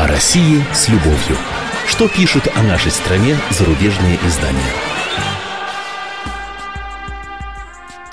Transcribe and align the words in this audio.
О 0.00 0.06
России 0.06 0.64
с 0.72 0.88
любовью. 0.88 1.36
Что 1.86 2.08
пишут 2.08 2.48
о 2.56 2.62
нашей 2.62 2.90
стране 2.90 3.36
зарубежные 3.50 4.18
издания? 4.26 4.72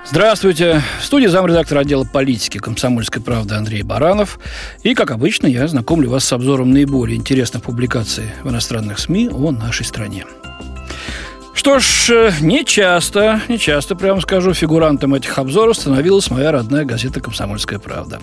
Здравствуйте. 0.04 0.82
В 1.00 1.06
студии 1.06 1.28
замредактора 1.28 1.80
отдела 1.80 2.04
политики 2.04 2.58
комсомольской 2.58 3.22
правды 3.22 3.56
Андрей 3.56 3.84
Баранов. 3.84 4.38
И, 4.84 4.96
как 4.96 5.12
обычно, 5.12 5.48
я 5.48 5.66
знакомлю 5.70 6.10
вас 6.10 6.26
с 6.26 6.34
обзором 6.34 6.72
наиболее 6.72 7.16
интересных 7.16 7.64
публикаций 7.64 8.34
в 8.44 8.50
иностранных 8.50 9.00
СМИ 9.00 9.30
о 9.32 9.52
нашей 9.52 9.86
стране. 9.86 10.26
Что 11.58 11.80
ж, 11.80 12.10
э, 12.12 12.32
не 12.42 12.64
часто, 12.64 13.42
не 13.50 13.58
часто, 13.58 13.96
прямо 13.96 14.22
скажу, 14.22 14.54
фигурантом 14.54 15.16
этих 15.16 15.40
обзоров 15.40 15.76
становилась 15.76 16.30
моя 16.30 16.52
родная 16.52 16.86
газета 16.86 17.20
«Комсомольская 17.20 17.80
правда». 17.80 18.20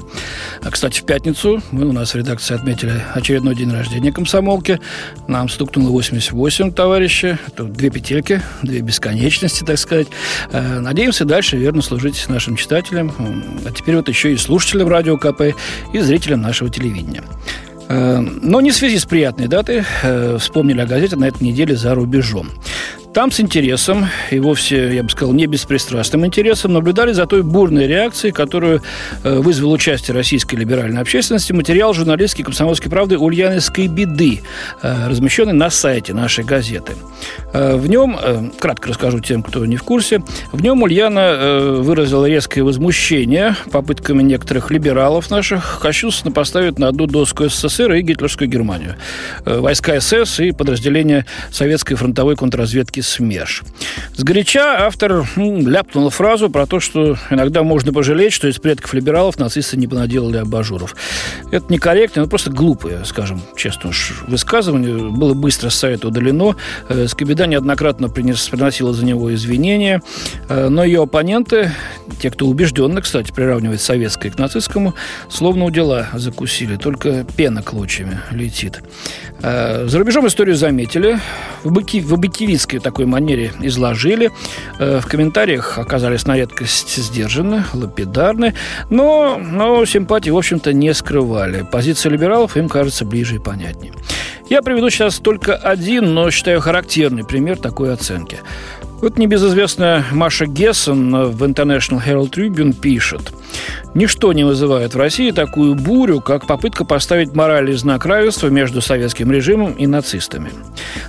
А, 0.62 0.70
кстати, 0.70 1.00
в 1.00 1.04
пятницу 1.04 1.60
мы 1.72 1.84
у 1.84 1.92
нас 1.92 2.14
в 2.14 2.16
редакции 2.16 2.54
отметили 2.54 2.92
очередной 3.12 3.56
день 3.56 3.72
рождения 3.72 4.12
комсомолки. 4.12 4.78
Нам 5.26 5.48
стукнуло 5.48 5.90
88 5.90 6.70
товарищи. 6.70 7.36
Это 7.48 7.64
две 7.64 7.90
петельки, 7.90 8.40
две 8.62 8.82
бесконечности, 8.82 9.64
так 9.64 9.78
сказать. 9.78 10.06
Э, 10.52 10.78
надеемся 10.78 11.24
дальше 11.24 11.56
верно 11.56 11.82
служить 11.82 12.28
нашим 12.28 12.54
читателям, 12.54 13.12
а 13.66 13.72
теперь 13.72 13.96
вот 13.96 14.08
еще 14.08 14.32
и 14.32 14.36
слушателям 14.36 14.86
радио 14.86 15.18
КП 15.18 15.56
и 15.92 15.98
зрителям 15.98 16.40
нашего 16.40 16.70
телевидения. 16.70 17.24
Э, 17.88 18.20
но 18.20 18.60
не 18.60 18.70
в 18.70 18.76
связи 18.76 18.96
с 18.96 19.04
приятной 19.04 19.48
датой 19.48 19.82
вспомнили 20.38 20.80
о 20.80 20.86
газете 20.86 21.16
на 21.16 21.24
этой 21.24 21.42
неделе 21.42 21.74
за 21.74 21.96
рубежом. 21.96 22.48
Там 23.14 23.30
с 23.30 23.38
интересом, 23.38 24.06
и 24.32 24.40
вовсе, 24.40 24.92
я 24.92 25.04
бы 25.04 25.08
сказал, 25.08 25.32
не 25.32 25.46
беспристрастным 25.46 26.26
интересом, 26.26 26.72
наблюдали 26.72 27.12
за 27.12 27.26
той 27.26 27.44
бурной 27.44 27.86
реакцией, 27.86 28.32
которую 28.32 28.82
э, 29.22 29.38
вызвал 29.38 29.70
участие 29.70 30.16
российской 30.16 30.56
либеральной 30.56 31.00
общественности 31.00 31.52
материал 31.52 31.94
журналистки 31.94 32.42
«Комсомольской 32.42 32.90
правды» 32.90 33.16
Ульяновской 33.16 33.86
беды, 33.86 34.40
э, 34.82 35.08
размещенный 35.08 35.52
на 35.52 35.70
сайте 35.70 36.12
нашей 36.12 36.42
газеты. 36.42 36.94
Э, 37.52 37.76
в 37.76 37.88
нем, 37.88 38.18
кратко 38.58 38.88
расскажу 38.88 39.20
тем, 39.20 39.44
кто 39.44 39.64
не 39.64 39.76
в 39.76 39.84
курсе, 39.84 40.20
в 40.50 40.60
нем 40.60 40.82
Ульяна 40.82 41.70
выразила 41.78 42.26
резкое 42.26 42.62
возмущение 42.62 43.54
попытками 43.70 44.24
некоторых 44.24 44.72
либералов 44.72 45.30
наших 45.30 45.78
кощунственно 45.80 46.32
поставить 46.32 46.80
на 46.80 46.88
одну 46.88 47.06
доску 47.06 47.48
СССР 47.48 47.92
и 47.92 48.02
гитлерскую 48.02 48.50
Германию. 48.50 48.96
Войска 49.44 50.00
СС 50.00 50.40
и 50.40 50.50
подразделения 50.50 51.26
советской 51.52 51.94
фронтовой 51.94 52.34
контрразведки 52.34 53.03
СМЕРШ. 53.04 53.62
Сгоряча 54.16 54.86
автор 54.86 55.26
ну, 55.36 55.66
ляпнул 55.66 56.10
фразу 56.10 56.50
про 56.50 56.66
то, 56.66 56.80
что 56.80 57.16
иногда 57.30 57.62
можно 57.62 57.92
пожалеть, 57.92 58.32
что 58.32 58.48
из 58.48 58.58
предков 58.58 58.94
либералов 58.94 59.38
нацисты 59.38 59.76
не 59.76 59.86
понаделали 59.86 60.38
абажуров. 60.38 60.96
Это 61.52 61.72
некорректно, 61.72 62.22
но 62.22 62.28
просто 62.28 62.50
глупое, 62.50 63.04
скажем 63.04 63.40
честно 63.56 63.90
уж, 63.90 64.24
высказывание. 64.26 65.10
Было 65.10 65.34
быстро 65.34 65.70
с 65.70 65.74
сайта 65.74 66.08
удалено. 66.08 66.56
Э, 66.88 67.06
Скобеда 67.06 67.46
неоднократно 67.46 68.08
принес, 68.08 68.48
приносила 68.48 68.92
за 68.92 69.04
него 69.04 69.32
извинения, 69.34 70.02
э, 70.48 70.68
но 70.68 70.84
ее 70.84 71.02
оппоненты, 71.02 71.70
те, 72.20 72.30
кто 72.30 72.46
убежденно, 72.46 73.00
кстати, 73.02 73.32
приравнивает 73.32 73.80
советское 73.80 74.30
к 74.30 74.38
нацистскому, 74.38 74.94
словно 75.28 75.64
у 75.64 75.70
дела 75.70 76.08
закусили, 76.14 76.76
только 76.76 77.24
пена 77.36 77.62
клочьями 77.62 78.20
летит. 78.30 78.82
Э, 79.42 79.86
за 79.86 79.98
рубежом 79.98 80.26
историю 80.26 80.56
заметили. 80.56 81.18
В, 81.62 81.68
объектив, 81.68 82.04
в 82.04 82.14
объективистской 82.14 82.78
такой 82.94 83.06
манере 83.06 83.50
изложили. 83.60 84.30
Э, 84.78 85.00
в 85.00 85.06
комментариях 85.06 85.78
оказались 85.78 86.26
на 86.26 86.36
редкость 86.36 86.94
сдержаны, 86.94 87.64
лапидарны, 87.74 88.54
но, 88.88 89.36
но 89.36 89.84
симпатии, 89.84 90.30
в 90.30 90.36
общем-то, 90.36 90.72
не 90.72 90.94
скрывали. 90.94 91.66
Позиция 91.72 92.12
либералов 92.12 92.56
им 92.56 92.68
кажется 92.68 93.04
ближе 93.04 93.34
и 93.34 93.38
понятнее. 93.40 93.92
Я 94.48 94.62
приведу 94.62 94.90
сейчас 94.90 95.18
только 95.18 95.56
один, 95.56 96.14
но 96.14 96.30
считаю 96.30 96.60
характерный 96.60 97.24
пример 97.24 97.58
такой 97.58 97.92
оценки. 97.92 98.38
Вот 99.00 99.18
небезызвестная 99.18 100.04
Маша 100.12 100.46
Гессен 100.46 101.30
в 101.30 101.42
International 101.44 102.02
Herald 102.04 102.30
Tribune 102.30 102.72
пишет. 102.72 103.32
Ничто 103.94 104.32
не 104.32 104.44
вызывает 104.44 104.94
в 104.94 104.98
России 104.98 105.30
такую 105.30 105.74
бурю, 105.74 106.20
как 106.20 106.46
попытка 106.46 106.84
поставить 106.84 107.34
моральный 107.34 107.74
знак 107.74 108.06
равенства 108.06 108.48
между 108.48 108.80
советским 108.80 109.30
режимом 109.30 109.72
и 109.74 109.86
нацистами. 109.86 110.50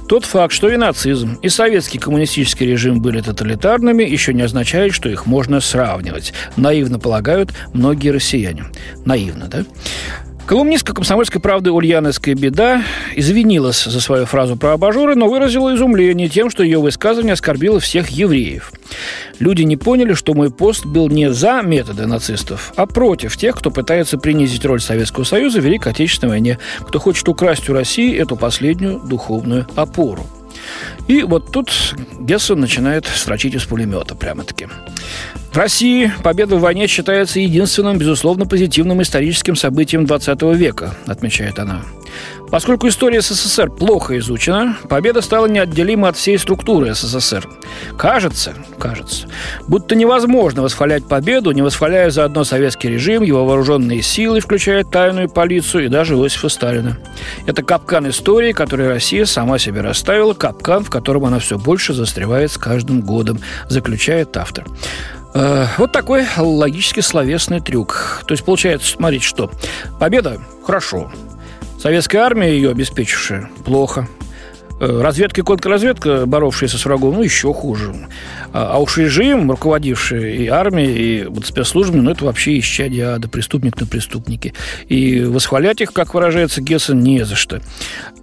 Тот 0.08 0.26
факт, 0.26 0.54
что 0.54 0.70
и 0.70 0.78
нацизм, 0.78 1.40
и 1.42 1.50
советский 1.50 1.98
коммунистический 1.98 2.66
режим 2.66 3.02
были 3.02 3.22
тоталитарными, 3.22 4.04
еще 4.04 4.34
не 4.34 4.42
означает, 4.42 4.94
что 4.94 5.10
их 5.10 5.26
можно 5.26 5.62
сравнивать. 5.62 6.34
Наивно 6.58 7.00
полагают 7.00 7.54
многие 7.74 8.10
россияне. 8.10 8.66
Наивно, 9.06 9.48
да? 9.48 9.66
Колумнистка 10.46 10.94
комсомольской 10.94 11.42
правды 11.42 11.72
Ульяновская 11.72 12.36
беда 12.36 12.84
извинилась 13.16 13.84
за 13.84 14.00
свою 14.00 14.28
фразу 14.28 14.56
про 14.56 14.74
абажуры, 14.74 15.16
но 15.16 15.28
выразила 15.28 15.74
изумление 15.74 16.30
тем, 16.30 16.52
что 16.52 16.62
ее 16.62 16.80
высказывание 16.80 17.34
оскорбило 17.34 17.80
всех 17.80 18.10
евреев. 18.10 18.72
Люди 19.40 19.64
не 19.64 19.76
поняли, 19.76 20.14
что 20.14 20.36
мой 20.36 20.52
пост 20.52 20.86
был 20.86 21.10
не 21.10 21.34
за 21.34 21.64
методы 21.64 22.06
нацистов, 22.06 22.74
а 22.76 22.86
против 22.86 23.38
тех, 23.38 23.56
кто 23.56 23.72
пытается 23.72 24.20
принизить 24.20 24.66
роль 24.66 24.80
Советского 24.80 25.24
Союза 25.24 25.62
в 25.62 25.66
Великой 25.66 25.94
Отечественной 25.94 26.34
войне, 26.34 26.60
кто 26.82 27.00
хочет 27.00 27.28
украсть 27.28 27.68
у 27.68 27.74
России 27.74 28.16
эту 28.16 28.36
последнюю 28.36 29.00
духовную 29.00 29.66
опору. 29.76 30.28
И 31.08 31.24
вот 31.24 31.52
тут 31.52 31.96
Гессен 32.20 32.60
начинает 32.60 33.06
строчить 33.06 33.54
из 33.56 33.64
пулемета 33.66 34.16
прямо-таки. 34.16 34.68
В 35.52 35.58
России 35.58 36.12
победа 36.24 36.58
в 36.58 36.62
войне 36.62 36.88
считается 36.88 37.40
единственным, 37.40 37.98
безусловно, 37.98 38.46
позитивным 38.46 39.02
историческим 39.02 39.56
событием 39.56 40.06
20 40.06 40.42
века, 40.56 40.96
отмечает 41.08 41.60
она. 41.60 41.84
Поскольку 42.52 42.88
история 42.88 43.22
СССР 43.22 43.70
плохо 43.70 44.18
изучена, 44.20 44.78
победа 44.88 45.22
стала 45.22 45.48
неотделима 45.48 46.10
от 46.10 46.18
всей 46.18 46.38
структуры 46.38 46.94
СССР. 46.94 47.48
Кажется, 47.98 48.54
кажется, 48.78 49.28
будто 49.68 49.96
невозможно 49.96 50.62
восхвалять 50.62 51.08
победу, 51.08 51.52
не 51.52 51.62
восхваляя 51.62 52.10
заодно 52.10 52.44
советский 52.44 52.90
режим, 52.90 53.24
его 53.24 53.46
вооруженные 53.46 54.02
силы, 54.02 54.40
включая 54.40 54.84
тайную 54.84 55.30
полицию 55.30 55.86
и 55.86 55.90
даже 55.90 56.16
Иосифа 56.16 56.50
Сталина. 56.50 56.98
Это 57.46 57.64
капкан 57.64 58.10
истории, 58.10 58.54
который 58.54 58.88
Россия 58.88 59.26
сама 59.26 59.60
себе 59.60 59.82
расставила, 59.82 60.34
капкан, 60.34 60.84
в 60.84 60.90
котором 60.90 61.26
она 61.26 61.40
все 61.40 61.58
больше 61.58 61.94
застревает 61.94 62.52
с 62.52 62.58
каждым 62.58 63.02
годом, 63.02 63.40
заключает 63.70 64.38
автор. 64.38 64.66
Э, 65.34 65.66
вот 65.78 65.92
такой 65.92 66.26
логически 66.38 67.02
словесный 67.02 67.60
трюк. 67.60 68.24
То 68.26 68.34
есть 68.34 68.46
получается, 68.46 68.88
смотрите, 68.90 69.26
что 69.26 69.52
победа– 70.00 70.40
хорошо, 70.66 71.12
советская 71.80 72.22
армия, 72.22 72.52
ее 72.52 72.72
обеспечившая– 72.72 73.50
плохо, 73.66 74.08
разведка 74.80 75.42
и 75.42 75.44
контрразведка, 75.44 76.26
боровшиеся 76.26 76.78
с 76.78 76.86
врагом, 76.86 77.16
ну, 77.16 77.24
еще 77.24 77.54
хуже. 77.54 77.94
А, 78.54 78.72
а 78.74 78.80
уж 78.80 78.98
режим, 78.98 79.50
руководивший 79.52 80.38
и 80.38 80.48
армией, 80.48 81.22
и 81.22 81.26
вот 81.26 81.46
спецслужбами, 81.46 82.02
ну, 82.02 82.12
это 82.12 82.26
вообще 82.26 82.60
исчадие 82.60 83.08
ада, 83.08 83.28
преступник 83.28 83.80
на 83.80 83.88
преступнике. 83.88 84.54
И 84.88 85.22
восхвалять 85.22 85.82
их, 85.82 85.94
как 85.94 86.14
выражается 86.14 86.62
Гессен, 86.62 87.00
не 87.00 87.26
за 87.26 87.36
что. 87.36 87.62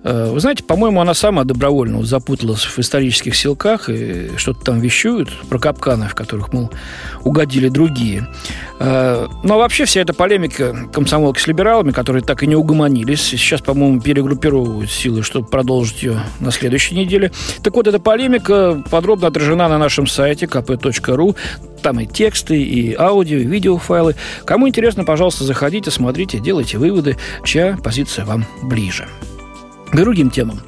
Э, 0.04 0.30
вы 0.32 0.40
знаете, 0.40 0.64
по-моему, 0.64 1.00
она 1.00 1.14
сама 1.14 1.44
добровольно 1.44 2.02
запуталась 2.04 2.64
в 2.64 2.78
исторических 2.78 3.36
силках 3.36 3.88
и 3.88 4.30
что-то 4.36 4.64
там 4.64 4.80
вещуют 4.80 5.30
про 5.48 5.58
капканы, 5.58 6.08
в 6.08 6.14
которых, 6.14 6.52
мол, 6.52 6.70
угодили 7.24 7.68
другие. 7.68 8.26
Э, 8.78 9.28
ну, 9.44 9.54
а 9.54 9.56
вообще 9.58 9.84
вся 9.84 10.00
эта 10.00 10.12
полемика 10.12 10.76
комсомолки 10.92 11.40
с 11.40 11.46
либералами, 11.46 11.92
которые 11.92 12.22
так 12.22 12.42
и 12.42 12.46
не 12.46 12.56
угомонились, 12.56 13.22
сейчас, 13.22 13.60
по-моему, 13.60 14.00
перегруппировывают 14.00 14.90
силы, 14.90 15.22
чтобы 15.22 15.46
продолжить 15.46 16.02
ее 16.02 16.20
на 16.42 16.50
следующей 16.50 16.94
неделе. 16.94 17.32
Так 17.62 17.74
вот, 17.74 17.86
эта 17.86 17.98
полемика 17.98 18.82
подробно 18.90 19.28
отражена 19.28 19.68
на 19.68 19.78
нашем 19.78 20.06
сайте 20.06 20.46
kp.ru. 20.46 21.36
Там 21.82 22.00
и 22.00 22.06
тексты, 22.06 22.62
и 22.62 22.94
аудио, 22.94 23.38
и 23.38 23.44
видеофайлы. 23.44 24.14
Кому 24.44 24.68
интересно, 24.68 25.04
пожалуйста, 25.04 25.44
заходите, 25.44 25.90
смотрите, 25.90 26.38
делайте 26.38 26.78
выводы, 26.78 27.16
чья 27.44 27.76
позиция 27.82 28.24
вам 28.24 28.44
ближе. 28.62 29.08
К 29.92 29.96
другим 29.96 30.30
темам. 30.30 30.58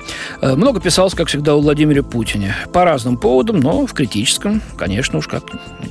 Э, 0.42 0.54
много 0.54 0.80
писалось, 0.80 1.14
как 1.14 1.28
всегда, 1.28 1.54
о 1.54 1.60
Владимире 1.60 2.02
Путине. 2.02 2.54
По 2.74 2.84
разным 2.84 3.16
поводам, 3.16 3.58
но 3.58 3.86
в 3.86 3.94
критическом, 3.94 4.60
конечно 4.76 5.18
уж 5.18 5.28
как 5.28 5.44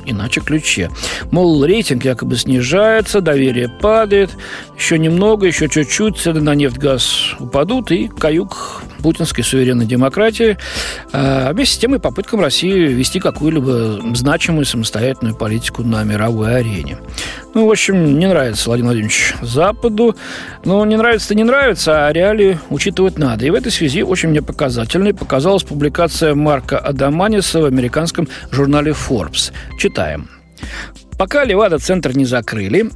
иначе 0.06 0.40
ключе. 0.40 0.92
Мол, 1.32 1.66
рейтинг 1.66 2.06
якобы 2.06 2.36
снижается, 2.36 3.22
доверие 3.22 3.70
падает, 3.70 4.30
еще 4.78 5.00
немного, 5.00 5.48
еще 5.48 5.68
чуть-чуть, 5.68 6.18
цены 6.18 6.42
на 6.42 6.54
нефть, 6.54 6.78
газ 6.78 7.34
упадут, 7.40 7.92
и 7.92 8.08
каюк 8.08 8.84
путинской 9.04 9.44
суверенной 9.44 9.86
демократии, 9.86 10.58
а 11.12 11.54
вместе 11.54 11.76
с 11.76 11.78
тем 11.78 11.94
и 11.94 12.00
попыткам 12.00 12.40
России 12.40 12.88
вести 12.88 13.20
какую-либо 13.20 14.02
значимую 14.16 14.66
самостоятельную 14.66 15.36
политику 15.36 15.84
на 15.84 16.04
мировой 16.04 16.56
арене. 16.56 16.98
Ну, 17.54 17.68
в 17.68 17.72
общем, 17.72 18.18
не 18.18 18.28
нравится 18.28 18.70
Владимир 18.70 18.88
Владимирович 18.88 19.36
Западу. 19.42 20.16
Ну, 20.66 20.84
не 20.86 20.96
нравится-то 20.96 21.36
не 21.36 21.44
нравится, 21.44 22.08
а 22.08 22.14
реалии 22.14 22.58
учитывать 22.70 23.20
надо. 23.20 23.46
И 23.46 23.50
в 23.52 23.54
этой 23.54 23.72
связи 23.72 24.02
очень 24.02 24.30
мне 24.30 24.42
показательной 24.42 25.14
показалась 25.14 25.64
публикация 25.64 26.34
Марка 26.34 26.80
Адаманиса 26.80 27.62
в 27.62 27.66
американском 27.66 28.28
журнале 28.52 28.94
Forbes. 28.94 29.52
Читаем. 29.78 30.30
Пока 31.18 31.44
Левада-центр 31.44 32.18
не 32.18 32.26
закрыли, 32.26 32.90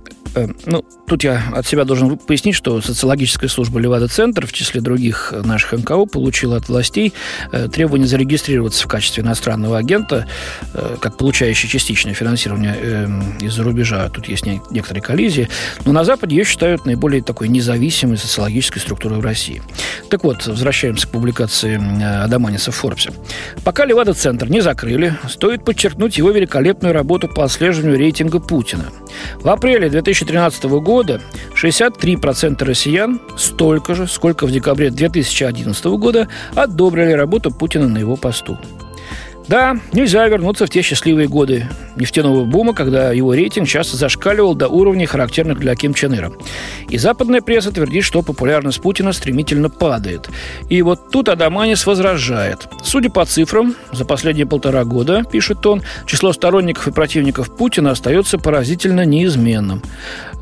ну, 0.65 0.85
тут 1.07 1.23
я 1.23 1.41
от 1.53 1.65
себя 1.65 1.83
должен 1.83 2.17
пояснить, 2.17 2.55
что 2.55 2.81
социологическая 2.81 3.47
служба 3.47 3.79
«Левада-центр» 3.79 4.45
в 4.45 4.53
числе 4.53 4.81
других 4.81 5.33
наших 5.43 5.73
НКО 5.79 6.05
получила 6.05 6.57
от 6.57 6.69
властей 6.69 7.13
э, 7.51 7.67
требование 7.67 8.07
зарегистрироваться 8.07 8.83
в 8.83 8.87
качестве 8.87 9.23
иностранного 9.23 9.77
агента, 9.77 10.27
э, 10.73 10.97
как 10.99 11.17
получающий 11.17 11.69
частичное 11.69 12.13
финансирование 12.13 13.37
из-за 13.41 13.63
рубежа. 13.63 14.09
Тут 14.09 14.27
есть 14.27 14.45
некоторые 14.45 15.01
коллизии. 15.01 15.49
Но 15.85 15.91
на 15.91 16.03
Западе 16.03 16.35
ее 16.35 16.43
считают 16.43 16.85
наиболее 16.85 17.21
такой 17.21 17.47
независимой 17.47 18.17
социологической 18.17 18.81
структурой 18.81 19.19
в 19.19 19.23
России. 19.23 19.61
Так 20.09 20.23
вот, 20.23 20.45
возвращаемся 20.45 21.07
к 21.07 21.11
публикации 21.11 21.77
Адаманиса 22.23 22.71
в 22.71 22.75
Форбсе. 22.75 23.11
Пока 23.63 23.85
«Левада-центр» 23.85 24.49
не 24.49 24.61
закрыли, 24.61 25.15
стоит 25.29 25.65
подчеркнуть 25.65 26.17
его 26.17 26.31
великолепную 26.31 26.93
работу 26.93 27.27
по 27.27 27.43
отслеживанию 27.43 27.97
рейтинга 27.97 28.39
Путина. 28.39 28.85
В 29.35 29.49
апреле 29.49 29.89
2013 30.27 30.63
года 30.81 31.21
63% 31.55 32.63
россиян, 32.63 33.19
столько 33.37 33.95
же, 33.95 34.07
сколько 34.07 34.45
в 34.45 34.51
декабре 34.51 34.89
2011 34.89 35.85
года, 35.85 36.27
одобрили 36.53 37.11
работу 37.11 37.51
Путина 37.51 37.87
на 37.87 37.97
его 37.97 38.17
посту. 38.17 38.59
Да, 39.47 39.77
нельзя 39.93 40.27
вернуться 40.27 40.65
в 40.65 40.69
те 40.69 40.81
счастливые 40.81 41.27
годы 41.27 41.67
нефтяного 41.95 42.43
бума, 42.43 42.73
когда 42.73 43.11
его 43.13 43.33
рейтинг 43.33 43.67
часто 43.67 43.95
зашкаливал 43.95 44.55
до 44.55 44.67
уровней, 44.67 45.05
характерных 45.05 45.59
для 45.59 45.75
Ким 45.75 45.93
Чен 45.93 46.15
Ира. 46.15 46.31
И 46.89 46.97
западная 46.97 47.41
пресса 47.41 47.71
твердит, 47.71 48.03
что 48.03 48.21
популярность 48.21 48.81
Путина 48.81 49.13
стремительно 49.13 49.69
падает. 49.69 50.29
И 50.69 50.81
вот 50.81 51.11
тут 51.11 51.29
Адаманис 51.29 51.85
возражает. 51.85 52.67
Судя 52.83 53.09
по 53.09 53.25
цифрам, 53.25 53.75
за 53.91 54.05
последние 54.05 54.45
полтора 54.45 54.83
года, 54.83 55.23
пишет 55.23 55.65
он, 55.65 55.81
число 56.05 56.33
сторонников 56.33 56.87
и 56.87 56.91
противников 56.91 57.55
Путина 57.55 57.91
остается 57.91 58.37
поразительно 58.37 59.05
неизменным. 59.05 59.81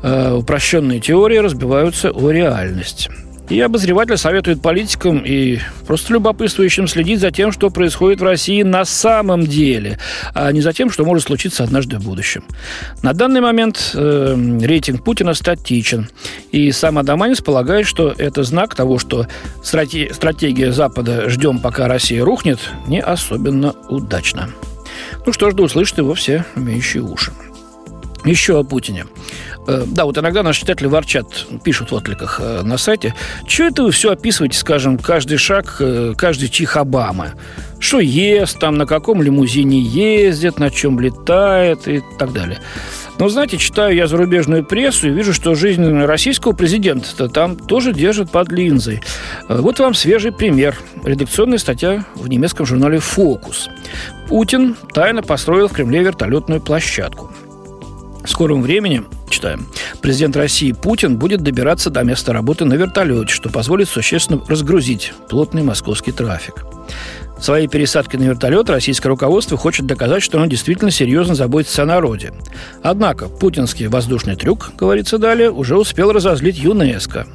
Э, 0.02 0.32
упрощенные 0.32 1.00
теории 1.00 1.38
разбиваются 1.38 2.10
о 2.10 2.30
реальность. 2.30 3.08
И 3.48 3.60
обозреватель 3.60 4.16
советует 4.16 4.60
политикам 4.60 5.18
и 5.18 5.60
просто 5.86 6.12
любопытствующим 6.12 6.88
следить 6.88 7.20
за 7.20 7.30
тем, 7.30 7.52
что 7.52 7.70
происходит 7.70 8.20
в 8.20 8.24
России 8.24 8.62
на 8.62 8.84
самом 8.84 9.46
деле, 9.46 9.98
а 10.34 10.50
не 10.50 10.60
за 10.60 10.72
тем, 10.72 10.90
что 10.90 11.04
может 11.04 11.24
случиться 11.24 11.62
однажды 11.62 11.98
в 11.98 12.04
будущем. 12.04 12.44
На 13.02 13.12
данный 13.12 13.40
момент 13.40 13.92
э, 13.94 14.58
рейтинг 14.62 15.04
Путина 15.04 15.34
статичен. 15.34 16.08
И 16.50 16.72
сам 16.72 16.98
Адаманис 16.98 17.40
полагает, 17.40 17.86
что 17.86 18.12
это 18.16 18.42
знак 18.42 18.74
того, 18.74 18.98
что 18.98 19.28
стратегия 19.62 20.72
Запада 20.72 21.30
«ждем, 21.30 21.60
пока 21.60 21.86
Россия 21.86 22.24
рухнет» 22.24 22.58
не 22.88 23.00
особенно 23.00 23.74
удачна. 23.88 24.48
Ну 25.24 25.32
что 25.32 25.50
ж, 25.50 25.54
да 25.54 25.62
услышат 25.62 25.98
его 25.98 26.14
все 26.14 26.44
имеющие 26.56 27.02
уши. 27.02 27.32
Еще 28.26 28.58
о 28.58 28.64
Путине. 28.64 29.06
Э, 29.68 29.84
да, 29.86 30.04
вот 30.04 30.18
иногда 30.18 30.42
наши 30.42 30.60
читатели 30.60 30.88
ворчат, 30.88 31.46
пишут 31.62 31.92
в 31.92 31.94
откликах 31.94 32.40
э, 32.42 32.62
на 32.62 32.76
сайте, 32.76 33.14
что 33.46 33.64
это 33.64 33.84
вы 33.84 33.92
все 33.92 34.10
описываете, 34.10 34.58
скажем, 34.58 34.98
каждый 34.98 35.38
шаг, 35.38 35.76
э, 35.80 36.14
каждый 36.16 36.48
чих 36.48 36.76
Обамы? 36.76 37.32
Что 37.78 38.00
ест 38.00 38.58
там, 38.58 38.76
на 38.76 38.86
каком 38.86 39.22
лимузине 39.22 39.78
ездит, 39.78 40.58
на 40.58 40.70
чем 40.70 40.98
летает 40.98 41.86
и 41.86 42.02
так 42.18 42.32
далее. 42.32 42.58
Но, 43.18 43.28
знаете, 43.28 43.58
читаю 43.58 43.94
я 43.94 44.06
зарубежную 44.06 44.64
прессу 44.64 45.08
и 45.08 45.12
вижу, 45.12 45.32
что 45.32 45.54
жизнь 45.54 45.86
российского 46.02 46.52
президента 46.52 47.28
там 47.28 47.56
тоже 47.56 47.92
держит 47.92 48.30
под 48.30 48.50
линзой. 48.50 49.02
Вот 49.48 49.78
вам 49.78 49.94
свежий 49.94 50.32
пример. 50.32 50.76
Редакционная 51.04 51.58
статья 51.58 52.04
в 52.14 52.28
немецком 52.28 52.66
журнале 52.66 52.98
«Фокус». 52.98 53.68
Путин 54.28 54.76
тайно 54.92 55.22
построил 55.22 55.68
в 55.68 55.72
Кремле 55.72 56.02
вертолетную 56.02 56.60
площадку. 56.60 57.30
В 58.26 58.28
скором 58.28 58.60
времени, 58.60 59.04
читаем, 59.30 59.68
президент 60.02 60.36
России 60.36 60.72
Путин 60.72 61.16
будет 61.16 61.42
добираться 61.42 61.90
до 61.90 62.02
места 62.02 62.32
работы 62.32 62.64
на 62.64 62.74
вертолете, 62.74 63.32
что 63.32 63.50
позволит 63.50 63.88
существенно 63.88 64.42
разгрузить 64.48 65.14
плотный 65.28 65.62
московский 65.62 66.10
трафик. 66.10 66.66
Своей 67.40 67.68
пересадкой 67.68 68.18
на 68.18 68.24
вертолет 68.24 68.68
российское 68.68 69.08
руководство 69.08 69.56
хочет 69.56 69.86
доказать, 69.86 70.24
что 70.24 70.38
оно 70.38 70.46
действительно 70.46 70.90
серьезно 70.90 71.36
заботится 71.36 71.84
о 71.84 71.86
народе. 71.86 72.32
Однако 72.82 73.28
путинский 73.28 73.86
воздушный 73.86 74.34
трюк, 74.34 74.72
говорится 74.76 75.18
далее, 75.18 75.52
уже 75.52 75.78
успел 75.78 76.10
разозлить 76.10 76.58
ЮНЕСКО. 76.58 77.28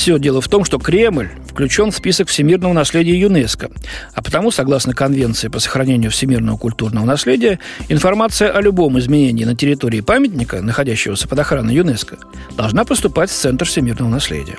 Все 0.00 0.18
дело 0.18 0.40
в 0.40 0.48
том, 0.48 0.64
что 0.64 0.78
Кремль 0.78 1.28
включен 1.46 1.90
в 1.90 1.94
список 1.94 2.28
всемирного 2.28 2.72
наследия 2.72 3.20
ЮНЕСКО, 3.20 3.70
а 4.14 4.22
потому, 4.22 4.50
согласно 4.50 4.94
Конвенции 4.94 5.48
по 5.48 5.58
сохранению 5.58 6.10
всемирного 6.10 6.56
культурного 6.56 7.04
наследия, 7.04 7.58
информация 7.90 8.50
о 8.50 8.62
любом 8.62 8.98
изменении 8.98 9.44
на 9.44 9.54
территории 9.54 10.00
памятника, 10.00 10.62
находящегося 10.62 11.28
под 11.28 11.40
охраной 11.40 11.74
ЮНЕСКО, 11.74 12.16
должна 12.56 12.86
поступать 12.86 13.28
в 13.28 13.34
Центр 13.34 13.66
всемирного 13.66 14.08
наследия. 14.08 14.56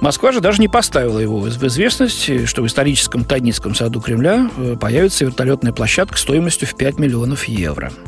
Москва 0.00 0.30
же 0.30 0.40
даже 0.40 0.60
не 0.60 0.68
поставила 0.68 1.18
его 1.18 1.40
в 1.40 1.48
известность, 1.48 2.46
что 2.48 2.62
в 2.62 2.66
историческом 2.68 3.24
Тайницком 3.24 3.74
саду 3.74 4.00
Кремля 4.00 4.48
э, 4.56 4.76
появится 4.80 5.24
вертолетная 5.24 5.72
площадка 5.72 6.16
стоимостью 6.16 6.68
в 6.68 6.76
5 6.76 7.00
миллионов 7.00 7.46
евро– 7.46 7.92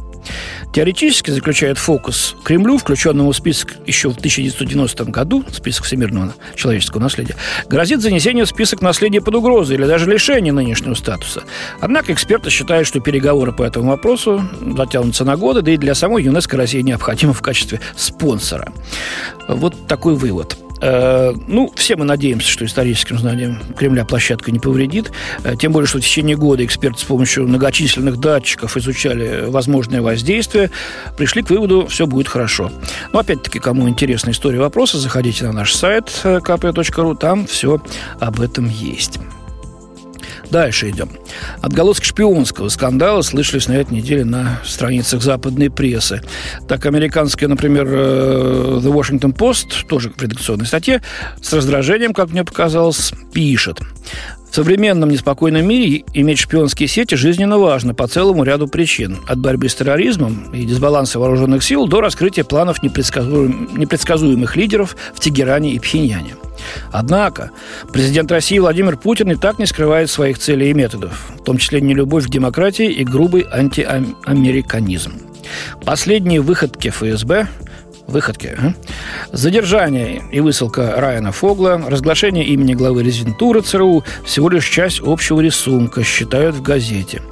Теоретически 0.74 1.30
заключает 1.30 1.78
фокус 1.78 2.34
Кремлю, 2.42 2.78
включенному 2.78 3.30
в 3.30 3.36
список 3.36 3.74
еще 3.86 4.08
в 4.08 4.16
1990 4.16 5.04
году, 5.04 5.44
список 5.52 5.84
всемирного 5.84 6.34
человеческого 6.56 7.00
наследия, 7.00 7.36
грозит 7.68 8.00
занесение 8.00 8.44
в 8.44 8.48
список 8.48 8.82
наследия 8.82 9.20
под 9.20 9.36
угрозой 9.36 9.76
или 9.76 9.86
даже 9.86 10.10
лишение 10.10 10.52
нынешнего 10.52 10.94
статуса. 10.94 11.44
Однако 11.80 12.12
эксперты 12.12 12.50
считают, 12.50 12.88
что 12.88 12.98
переговоры 12.98 13.52
по 13.52 13.62
этому 13.62 13.90
вопросу 13.90 14.42
затянутся 14.76 15.24
на 15.24 15.36
годы, 15.36 15.62
да 15.62 15.70
и 15.70 15.76
для 15.76 15.94
самой 15.94 16.24
ЮНЕСКО 16.24 16.56
России 16.56 16.80
необходимо 16.80 17.34
в 17.34 17.40
качестве 17.40 17.80
спонсора. 17.94 18.72
Вот 19.46 19.86
такой 19.86 20.16
вывод. 20.16 20.56
Э, 20.84 21.32
ну, 21.46 21.72
все 21.76 21.96
мы 21.96 22.04
надеемся, 22.04 22.50
что 22.50 22.66
историческим 22.66 23.18
знаниям 23.18 23.58
Кремля 23.74 24.04
площадка 24.04 24.52
не 24.52 24.58
повредит. 24.58 25.12
Э, 25.42 25.54
тем 25.58 25.72
более, 25.72 25.88
что 25.88 25.98
в 25.98 26.02
течение 26.02 26.36
года 26.36 26.62
эксперты 26.62 27.00
с 27.00 27.04
помощью 27.04 27.48
многочисленных 27.48 28.18
датчиков 28.18 28.76
изучали 28.76 29.46
возможное 29.46 30.02
воздействие, 30.02 30.70
пришли 31.16 31.42
к 31.42 31.48
выводу, 31.48 31.86
все 31.86 32.06
будет 32.06 32.28
хорошо. 32.28 32.70
Но, 33.14 33.20
опять-таки, 33.20 33.60
кому 33.60 33.88
интересна 33.88 34.30
история 34.30 34.58
вопроса, 34.58 34.98
заходите 34.98 35.44
на 35.44 35.52
наш 35.52 35.74
сайт 35.74 36.08
kp.ru, 36.22 37.12
э, 37.12 37.16
там 37.16 37.46
все 37.46 37.80
об 38.20 38.42
этом 38.42 38.68
есть. 38.68 39.18
Дальше 40.50 40.90
идем. 40.90 41.10
Отголоски 41.62 42.04
шпионского 42.04 42.68
скандала 42.68 43.22
слышались 43.22 43.68
на 43.68 43.72
этой 43.72 43.94
неделе 43.94 44.24
на 44.24 44.60
страницах 44.64 45.22
западной 45.22 45.70
прессы. 45.70 46.22
Так, 46.68 46.86
американская, 46.86 47.48
например, 47.48 47.86
э, 47.88 48.80
The 48.82 48.92
Washington 48.92 49.34
Post, 49.34 49.86
тоже 49.88 50.10
в 50.10 50.22
редакционной 50.22 50.66
статье, 50.66 51.02
с 51.40 51.52
раздражением, 51.52 52.12
как 52.12 52.30
мне 52.30 52.44
показалось, 52.44 53.12
пишет. 53.32 53.80
В 54.50 54.54
современном 54.54 55.10
неспокойном 55.10 55.66
мире 55.66 56.04
иметь 56.12 56.38
шпионские 56.38 56.88
сети 56.88 57.16
жизненно 57.16 57.58
важно 57.58 57.92
по 57.92 58.06
целому 58.06 58.44
ряду 58.44 58.68
причин. 58.68 59.18
От 59.26 59.40
борьбы 59.40 59.68
с 59.68 59.74
терроризмом 59.74 60.52
и 60.52 60.64
дисбаланса 60.64 61.18
вооруженных 61.18 61.64
сил 61.64 61.88
до 61.88 62.00
раскрытия 62.00 62.44
планов 62.44 62.80
непредсказуем... 62.80 63.68
непредсказуемых 63.76 64.54
лидеров 64.54 64.96
в 65.12 65.18
Тегеране 65.18 65.72
и 65.72 65.80
Пхеньяне. 65.80 66.36
Однако 66.92 67.50
президент 67.92 68.30
России 68.30 68.58
Владимир 68.58 68.96
Путин 68.96 69.30
и 69.32 69.36
так 69.36 69.58
не 69.58 69.66
скрывает 69.66 70.10
своих 70.10 70.38
целей 70.38 70.70
и 70.70 70.74
методов, 70.74 71.32
в 71.38 71.42
том 71.44 71.58
числе 71.58 71.80
нелюбовь 71.80 72.26
к 72.26 72.30
демократии 72.30 72.90
и 72.90 73.04
грубый 73.04 73.46
антиамериканизм. 73.50 75.12
Последние 75.84 76.40
выходки 76.40 76.88
ФСБ 76.88 77.48
выходки. 78.06 78.56
Задержание 79.32 80.22
и 80.30 80.40
высылка 80.40 80.94
Райана 80.96 81.32
Фогла, 81.32 81.82
разглашение 81.86 82.44
имени 82.44 82.74
главы 82.74 83.02
резидентуры 83.02 83.62
ЦРУ– 83.62 84.04
всего 84.24 84.48
лишь 84.48 84.68
часть 84.68 85.00
общего 85.00 85.40
рисунка, 85.40 86.04
считают 86.04 86.54
в 86.56 86.62
газете. 86.62 87.22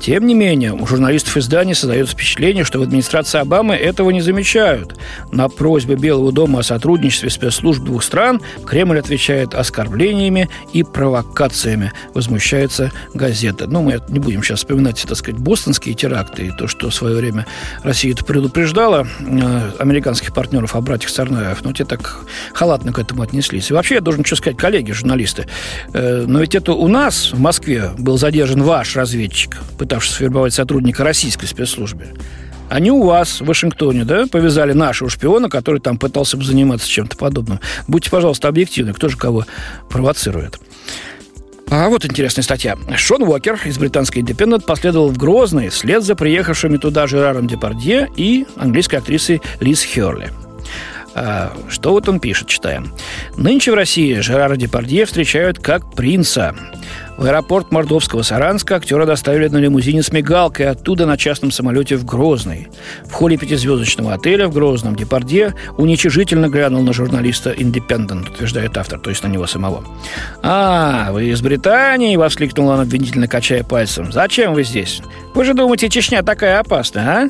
Тем 0.00 0.26
не 0.26 0.34
менее, 0.34 0.72
у 0.72 0.86
журналистов 0.86 1.36
издания 1.36 1.74
создается 1.74 2.14
впечатление, 2.14 2.64
что 2.64 2.78
в 2.78 2.82
администрации 2.82 3.40
Обамы 3.40 3.74
этого 3.74 4.10
не 4.10 4.20
замечают. 4.20 4.96
На 5.32 5.48
просьбы 5.48 5.96
Белого 5.96 6.32
дома 6.32 6.60
о 6.60 6.62
сотрудничестве 6.62 7.30
спецслужб 7.30 7.82
двух 7.82 8.02
стран 8.02 8.40
Кремль 8.64 8.98
отвечает 8.98 9.54
оскорблениями 9.54 10.48
и 10.72 10.82
провокациями, 10.82 11.92
возмущается 12.14 12.92
газета. 13.14 13.66
Ну, 13.66 13.82
мы 13.82 14.00
не 14.08 14.18
будем 14.18 14.42
сейчас 14.42 14.60
вспоминать, 14.60 15.04
так 15.06 15.16
сказать, 15.16 15.40
бостонские 15.40 15.94
теракты 15.94 16.46
и 16.46 16.50
то, 16.50 16.68
что 16.68 16.90
в 16.90 16.94
свое 16.94 17.16
время 17.16 17.46
Россия 17.82 18.12
это 18.12 18.24
предупреждала 18.24 19.06
э, 19.20 19.70
американских 19.78 20.32
партнеров 20.32 20.76
о 20.76 20.80
братьях 20.80 21.10
Царнаев, 21.10 21.64
но 21.64 21.72
те 21.72 21.84
так 21.84 22.20
халатно 22.52 22.92
к 22.92 22.98
этому 22.98 23.22
отнеслись. 23.22 23.70
И 23.70 23.74
вообще, 23.74 23.96
я 23.96 24.00
должен 24.00 24.24
что 24.24 24.36
сказать, 24.36 24.58
коллеги, 24.58 24.92
журналисты, 24.92 25.46
э, 25.92 26.24
но 26.26 26.40
ведь 26.40 26.54
это 26.54 26.72
у 26.72 26.88
нас 26.88 27.32
в 27.32 27.40
Москве 27.40 27.90
был 27.98 28.18
задержан 28.18 28.62
ваш 28.62 28.96
разведчик, 28.96 29.58
пытавшись 29.86 30.18
вербовать 30.18 30.52
сотрудника 30.52 31.04
российской 31.04 31.46
спецслужбы. 31.46 32.06
Они 32.68 32.90
у 32.90 33.04
вас 33.04 33.40
в 33.40 33.44
Вашингтоне, 33.44 34.04
да, 34.04 34.26
повязали 34.26 34.72
нашего 34.72 35.08
шпиона, 35.08 35.48
который 35.48 35.80
там 35.80 35.96
пытался 35.96 36.36
бы 36.36 36.42
заниматься 36.42 36.88
чем-то 36.88 37.16
подобным. 37.16 37.60
Будьте, 37.86 38.10
пожалуйста, 38.10 38.48
объективны, 38.48 38.92
кто 38.92 39.08
же 39.08 39.16
кого 39.16 39.46
провоцирует. 39.88 40.58
А 41.70 41.88
вот 41.88 42.04
интересная 42.04 42.42
статья. 42.42 42.76
Шон 42.96 43.22
Уокер 43.22 43.60
из 43.64 43.78
британской 43.78 44.22
Independent 44.22 44.64
последовал 44.66 45.08
в 45.10 45.16
Грозный 45.16 45.68
вслед 45.68 46.02
за 46.02 46.16
приехавшими 46.16 46.76
туда 46.78 47.06
Жераром 47.06 47.46
Депардье 47.46 48.10
и 48.16 48.44
английской 48.56 48.96
актрисой 48.96 49.40
Лиз 49.60 49.84
Херли. 49.84 50.32
А, 51.14 51.52
что 51.68 51.92
вот 51.92 52.08
он 52.08 52.18
пишет, 52.18 52.48
читаем. 52.48 52.92
Нынче 53.36 53.70
в 53.70 53.74
России 53.74 54.18
Жерара 54.18 54.56
Депардье 54.56 55.06
встречают 55.06 55.60
как 55.60 55.94
принца. 55.94 56.56
В 57.16 57.24
аэропорт 57.24 57.72
мордовского 57.72 58.20
Саранска 58.20 58.76
актера 58.76 59.06
доставили 59.06 59.48
на 59.48 59.56
лимузине 59.56 60.02
с 60.02 60.12
мигалкой, 60.12 60.68
оттуда 60.68 61.06
на 61.06 61.16
частном 61.16 61.50
самолете 61.50 61.96
в 61.96 62.04
Грозный. 62.04 62.68
В 63.06 63.12
холле 63.12 63.38
пятизвездочного 63.38 64.14
отеля 64.14 64.48
в 64.48 64.52
Грозном 64.52 64.94
Депардье 64.96 65.54
уничижительно 65.78 66.48
глянул 66.48 66.82
на 66.82 66.92
журналиста 66.92 67.54
«Индепендент», 67.56 68.28
утверждает 68.28 68.76
автор, 68.76 69.00
то 69.00 69.08
есть 69.08 69.22
на 69.22 69.28
него 69.28 69.46
самого. 69.46 69.82
«А, 70.42 71.10
вы 71.10 71.30
из 71.30 71.40
Британии?»– 71.40 72.16
воскликнул 72.18 72.68
он, 72.68 72.80
обвинительно 72.80 73.28
качая 73.28 73.64
пальцем. 73.64 74.12
«Зачем 74.12 74.52
вы 74.52 74.64
здесь? 74.64 75.00
Вы 75.34 75.44
же 75.44 75.54
думаете, 75.54 75.88
Чечня 75.88 76.22
такая 76.22 76.60
опасная, 76.60 77.24
а?» 77.24 77.28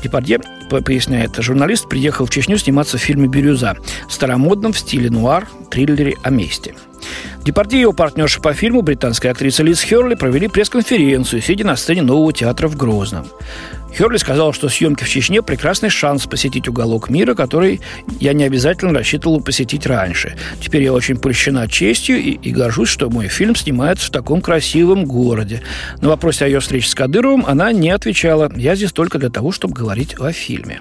Депардье, 0.00 0.38
поясняет 0.70 1.34
журналист, 1.38 1.88
приехал 1.88 2.26
в 2.26 2.30
Чечню 2.30 2.56
сниматься 2.56 2.98
в 2.98 3.00
фильме 3.00 3.26
«Бирюза» 3.26 3.76
старомодном 4.08 4.72
в 4.72 4.78
стиле 4.78 5.10
нуар, 5.10 5.48
триллере 5.70 6.14
о 6.22 6.30
месте– 6.30 6.74
Депардье 7.44 7.78
и 7.78 7.82
его 7.82 7.92
партнерша 7.92 8.40
по 8.40 8.52
фильму, 8.52 8.82
британская 8.82 9.30
актриса 9.30 9.62
Лиз 9.62 9.80
Херли, 9.82 10.14
провели 10.14 10.48
пресс-конференцию, 10.48 11.40
сидя 11.40 11.64
на 11.64 11.76
сцене 11.76 12.02
нового 12.02 12.32
театра 12.32 12.68
в 12.68 12.76
Грозном. 12.76 13.26
Херли 13.96 14.18
сказал, 14.18 14.52
что 14.52 14.68
съемки 14.68 15.04
в 15.04 15.08
Чечне– 15.08 15.42
прекрасный 15.42 15.88
шанс 15.88 16.26
посетить 16.26 16.68
уголок 16.68 17.08
мира, 17.08 17.34
который 17.34 17.80
я 18.20 18.32
не 18.32 18.44
обязательно 18.44 18.92
рассчитывал 18.92 19.40
посетить 19.40 19.86
раньше. 19.86 20.36
Теперь 20.60 20.82
я 20.82 20.92
очень 20.92 21.16
польщена 21.16 21.68
честью 21.68 22.18
и, 22.18 22.32
и 22.32 22.50
горжусь, 22.52 22.90
что 22.90 23.08
мой 23.08 23.28
фильм 23.28 23.56
снимается 23.56 24.08
в 24.08 24.10
таком 24.10 24.40
красивом 24.40 25.04
городе. 25.04 25.62
На 26.00 26.08
вопрос 26.08 26.42
о 26.42 26.46
ее 26.46 26.60
встрече 26.60 26.88
с 26.88 26.94
Кадыровым 26.94 27.44
она 27.46 27.72
не 27.72 27.90
отвечала. 27.90 28.52
Я 28.54 28.76
здесь 28.76 28.92
только 28.92 29.18
для 29.18 29.30
того, 29.30 29.52
чтобы 29.52 29.74
говорить 29.74 30.16
о 30.20 30.32
фильме. 30.32 30.80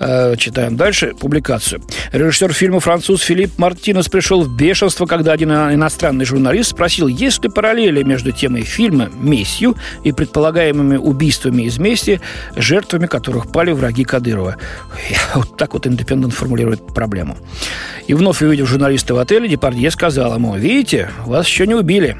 Э, 0.00 0.34
читаем 0.36 0.76
дальше 0.76 1.12
публикацию. 1.18 1.82
Режиссер 2.12 2.52
фильма 2.52 2.80
француз 2.80 3.22
Филипп 3.22 3.58
Мартинес 3.58 4.08
пришел 4.08 4.42
в 4.42 4.56
бешенство, 4.56 5.06
когда 5.06 5.32
один 5.32 5.50
иностранный 5.52 6.24
журналист 6.24 6.70
спросил, 6.70 7.06
есть 7.06 7.42
ли 7.44 7.50
параллели 7.50 8.02
между 8.02 8.32
темой 8.32 8.62
фильма 8.62 9.08
«Местью» 9.20 9.76
и 10.02 10.12
предполагаемыми 10.12 10.96
убийствами 10.96 11.62
из 11.62 11.78
мести, 11.78 12.20
жертвами 12.56 13.06
которых 13.06 13.52
пали 13.52 13.72
враги 13.72 14.04
Кадырова. 14.04 14.56
Вот 15.34 15.56
так 15.56 15.74
вот 15.74 15.86
Индепендент 15.86 16.34
формулирует 16.34 16.94
проблему. 16.94 17.36
И 18.06 18.14
вновь 18.14 18.42
увидев 18.42 18.68
журналиста 18.68 19.14
в 19.14 19.18
отеле, 19.18 19.48
Депардье 19.48 19.90
сказал 19.90 20.34
ему, 20.34 20.56
видите, 20.56 21.10
вас 21.24 21.46
еще 21.46 21.66
не 21.66 21.74
убили. 21.74 22.16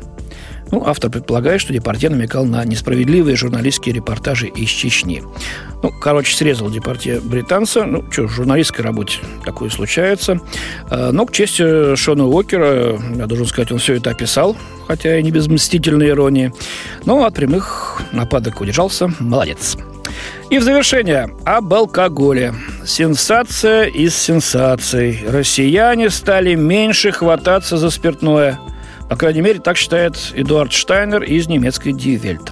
Ну, 0.70 0.82
автор 0.84 1.10
предполагает, 1.10 1.60
что 1.60 1.72
Департье 1.72 2.10
намекал 2.10 2.44
на 2.44 2.64
несправедливые 2.64 3.36
журналистские 3.36 3.94
репортажи 3.94 4.48
из 4.48 4.68
Чечни. 4.68 5.22
Ну, 5.82 5.90
короче, 6.00 6.34
срезал 6.34 6.70
Департье 6.70 7.20
британца. 7.20 7.84
Ну, 7.84 8.04
что, 8.10 8.26
в 8.26 8.30
журналистской 8.30 8.84
работе 8.84 9.18
такое 9.44 9.70
случается. 9.70 10.40
А, 10.90 11.12
но, 11.12 11.26
к 11.26 11.32
чести 11.32 11.94
Шона 11.96 12.26
Уокера, 12.26 12.98
я 13.16 13.26
должен 13.26 13.46
сказать, 13.46 13.70
он 13.70 13.78
все 13.78 13.94
это 13.94 14.10
описал, 14.10 14.56
хотя 14.88 15.18
и 15.18 15.22
не 15.22 15.30
без 15.30 15.46
мстительной 15.46 16.08
иронии. 16.08 16.52
Но 17.04 17.24
от 17.24 17.34
прямых 17.34 18.00
нападок 18.12 18.60
удержался. 18.60 19.12
Молодец. 19.20 19.76
И 20.50 20.58
в 20.58 20.62
завершение 20.62 21.30
об 21.44 21.72
алкоголе. 21.72 22.54
Сенсация 22.86 23.84
из 23.84 24.16
сенсаций. 24.16 25.20
Россияне 25.26 26.10
стали 26.10 26.54
меньше 26.54 27.12
хвататься 27.12 27.76
за 27.76 27.90
спиртное– 27.90 28.58
по 29.14 29.18
крайней 29.18 29.42
мере, 29.42 29.60
так 29.60 29.76
считает 29.76 30.16
Эдуард 30.34 30.72
Штайнер 30.72 31.22
из 31.22 31.46
немецкой 31.46 31.92
Die 31.92 32.20
Welt. 32.20 32.50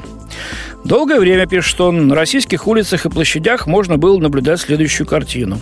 Долгое 0.85 1.19
время, 1.19 1.49
пишет 1.49 1.81
он, 1.81 2.07
на 2.07 2.15
российских 2.15 2.69
улицах 2.69 3.05
и 3.05 3.09
площадях 3.09 3.67
можно 3.67 3.99
было 3.99 4.17
наблюдать 4.21 4.61
следующую 4.61 5.09
картину. 5.09 5.59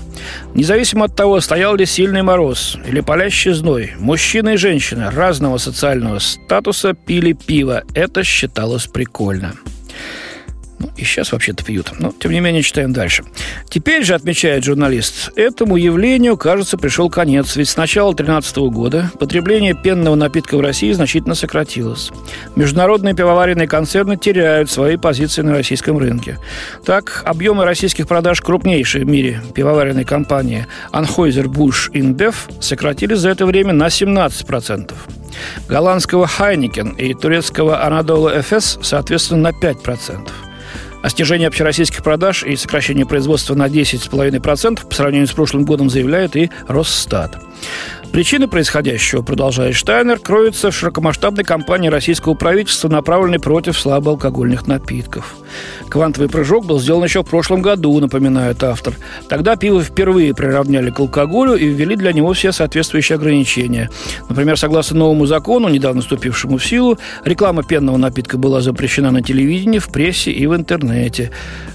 Независимо 0.55 1.07
от 1.07 1.17
того, 1.17 1.41
стоял 1.41 1.75
ли 1.75 1.87
сильный 1.87 2.21
мороз 2.21 2.77
или 2.87 3.01
палящий 3.01 3.53
зной, 3.53 3.95
мужчины 3.99 4.55
и 4.55 4.57
женщины 4.59 5.09
разного 5.11 5.57
социального 5.57 6.19
статуса 6.19 6.93
пили 6.93 7.33
пиво. 7.33 7.83
Это 7.95 8.23
считалось 8.23 8.87
прикольно. 8.87 9.55
И 10.97 11.05
сейчас 11.05 11.33
вообще-то 11.33 11.65
пьют. 11.65 11.93
Но, 11.99 12.13
тем 12.13 12.33
не 12.33 12.41
менее, 12.41 12.63
читаем 12.63 12.93
дальше. 12.93 13.25
Теперь 13.69 14.05
же, 14.05 14.15
отмечает 14.15 14.65
журналист, 14.65 15.31
этому 15.37 15.77
явлению, 15.77 16.37
кажется, 16.37 16.79
пришел 16.79 17.11
конец. 17.11 17.57
Ведь 17.57 17.69
с 17.69 17.77
начала 17.77 18.15
2013 18.15 18.57
года 18.73 19.11
потребление 19.19 19.75
пенного 19.75 20.15
напитка 20.15 20.57
в 20.57 20.61
России 20.61 20.93
значительно 20.93 21.35
сократилось. 21.35 22.11
Международные 22.57 23.15
пивоваренные 23.15 23.69
концерны 23.69 24.17
теряют 24.17 24.71
свои 24.71 24.97
позиции 24.97 25.43
на 25.43 25.53
российском 25.53 25.99
рынке. 25.99 26.39
Так, 26.85 27.23
объемы 27.25 27.65
российских 27.65 28.09
продаж 28.09 28.41
крупнейшей 28.41 29.05
в 29.05 29.09
мире 29.09 29.41
пивоваренной 29.55 30.05
компании 30.05 30.67
Anheuser-Busch 30.93 31.93
InBev 31.93 32.35
сократились 32.61 33.19
за 33.19 33.31
это 33.31 33.47
время 33.47 33.73
на 33.73 33.87
17%. 33.87 34.93
Голландского 35.69 36.27
Heineken 36.27 36.97
и 36.97 37.15
турецкого 37.15 37.87
Anadolu 37.87 38.37
Efes, 38.39 38.81
соответственно, 38.83 39.53
на 39.53 39.67
5%. 39.67 40.29
О 41.03 41.09
снижении 41.09 41.47
общероссийских 41.47 42.03
продаж 42.03 42.45
и 42.45 42.57
сокращении 42.57 43.05
производства 43.05 43.55
на 43.55 43.69
10,5% 43.69 44.87
по 44.87 44.95
сравнению 44.95 45.27
с 45.27 45.33
прошлым 45.33 45.65
годом 45.65 45.89
заявляет 45.89 46.37
и 46.37 46.51
Росстат. 46.69 47.43
Причина 48.13 48.49
происходящего, 48.49 49.23
продолжает 49.23 49.77
Штайнер, 49.77 50.19
кроется 50.19 50.73
в 50.73 50.75
широкомасштабной 50.75 51.45
кампании 51.45 51.89
российского 51.89 52.35
правительства, 52.35 52.89
направленной 52.89 53.39
против 53.39 53.79
слабоалкогольных 53.79 54.67
напитков. 54.67 55.37
Квантовый 55.89 56.29
прыжок 56.29 56.67
был 56.67 56.81
сделан 56.81 57.05
еще 57.05 57.23
в 57.23 57.27
прошлом 57.27 57.63
году, 57.63 57.99
напоминает 58.01 58.63
автор. 58.65 58.95
Тогда 59.29 59.55
пиво 59.55 59.83
впервые 59.83 60.35
приравняли 60.35 60.91
к 60.91 60.99
алкоголю 60.99 61.55
и 61.55 61.67
ввели 61.67 61.95
для 61.95 62.13
него 62.13 62.33
все 62.33 62.51
соответствующие 62.51 63.17
ограничения. 63.17 63.91
Например, 64.29 64.57
согласно 64.57 64.99
новому 64.99 65.27
закону, 65.27 65.69
недавно 65.69 66.03
вступившему 66.03 66.59
в 66.59 66.67
силу, 66.67 66.99
реклама 67.25 67.63
пенного 67.63 67.97
напитка 67.97 68.39
была 68.39 68.61
запрещена 68.61 69.13
на 69.13 69.23
телевидении, 69.23 69.79
в 69.79 69.89
прессе 69.89 70.33
и 70.33 70.47
в 70.47 70.55
интернете. 70.57 71.31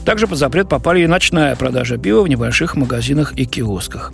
Также 0.06 0.28
под 0.28 0.38
запрет 0.38 0.70
попали 0.70 1.02
и 1.02 1.08
ночная 1.08 1.56
продажа 1.56 1.98
пива 1.98 2.22
в 2.22 2.28
небольших 2.28 2.76
магазинах 2.76 3.34
и 3.38 3.46
киосках. 3.46 4.14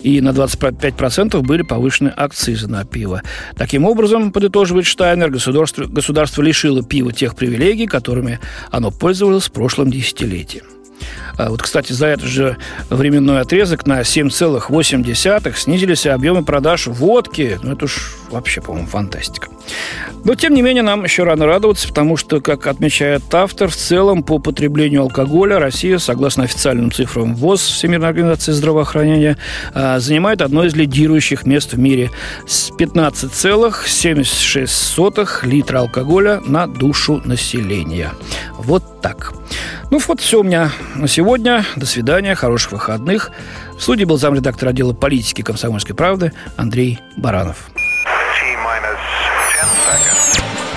И 0.00 0.20
на 0.20 0.30
25% 0.30 1.40
были 1.42 1.61
были 1.62 1.68
повышены 1.68 2.08
акцизы 2.08 2.68
на 2.68 2.84
пиво. 2.84 3.22
Таким 3.56 3.84
образом, 3.84 4.32
подытоживает 4.32 4.86
Штайнер, 4.86 5.30
государство, 5.30 5.84
государство 5.84 6.42
лишило 6.42 6.82
пива 6.82 7.12
тех 7.12 7.34
привилегий, 7.34 7.86
которыми 7.86 8.40
оно 8.70 8.90
пользовалось 8.90 9.48
в 9.48 9.52
прошлом 9.52 9.90
десятилетии. 9.90 10.62
А 11.36 11.50
вот, 11.50 11.62
кстати, 11.62 11.92
за 11.92 12.06
этот 12.06 12.28
же 12.28 12.56
временной 12.90 13.40
отрезок 13.40 13.86
на 13.86 14.00
7,8 14.00 15.56
снизились 15.56 16.06
объемы 16.06 16.44
продаж 16.44 16.86
водки. 16.86 17.58
Ну, 17.62 17.72
это 17.72 17.86
уж 17.86 18.16
вообще, 18.30 18.60
по-моему, 18.60 18.88
фантастика. 18.88 19.48
Но, 20.24 20.36
тем 20.36 20.54
не 20.54 20.62
менее, 20.62 20.84
нам 20.84 21.02
еще 21.02 21.24
рано 21.24 21.46
радоваться, 21.46 21.88
потому 21.88 22.16
что, 22.16 22.40
как 22.40 22.68
отмечает 22.68 23.22
автор, 23.34 23.68
в 23.68 23.74
целом 23.74 24.22
по 24.22 24.38
потреблению 24.38 25.02
алкоголя 25.02 25.58
Россия, 25.58 25.98
согласно 25.98 26.44
официальным 26.44 26.92
цифрам 26.92 27.34
ВОЗ 27.34 27.62
Всемирной 27.62 28.06
организации 28.08 28.52
здравоохранения, 28.52 29.36
а, 29.74 29.98
занимает 29.98 30.40
одно 30.40 30.62
из 30.64 30.76
лидирующих 30.76 31.44
мест 31.44 31.72
в 31.72 31.78
мире 31.78 32.12
с 32.46 32.70
15,76 32.70 35.44
литра 35.44 35.80
алкоголя 35.80 36.40
на 36.46 36.68
душу 36.68 37.20
населения. 37.24 38.12
Вот 38.58 39.02
так. 39.02 39.32
Ну 39.90 39.98
вот 40.06 40.20
все 40.20 40.38
у 40.40 40.44
меня 40.44 40.70
на 40.94 41.08
сегодня. 41.08 41.64
До 41.74 41.84
свидания, 41.84 42.36
хороших 42.36 42.70
выходных. 42.72 43.32
В 43.76 43.82
студии 43.82 44.04
был 44.04 44.18
замредактор 44.18 44.68
отдела 44.68 44.92
политики 44.92 45.42
комсомольской 45.42 45.96
правды 45.96 46.32
Андрей 46.56 47.00
Баранов. 47.16 47.71